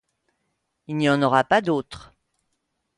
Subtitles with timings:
[0.87, 2.11] Il n’y en aura pas d’autres.